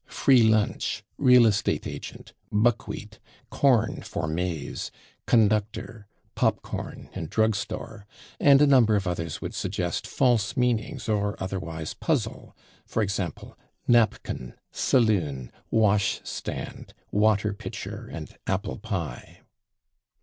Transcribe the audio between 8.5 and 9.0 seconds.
a number